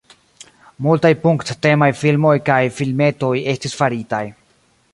[0.85, 4.23] Multaj punk-temaj filmoj kaj filmetoj estis faritaj.